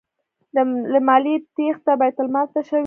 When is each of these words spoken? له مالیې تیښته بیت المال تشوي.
له 0.93 0.99
مالیې 1.07 1.37
تیښته 1.55 1.91
بیت 1.99 2.17
المال 2.21 2.47
تشوي. 2.53 2.79